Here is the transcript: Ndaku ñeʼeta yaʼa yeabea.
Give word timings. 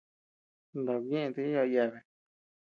Ndaku 0.79 1.03
ñeʼeta 1.09 1.39
yaʼa 1.51 1.67
yeabea. 1.73 2.03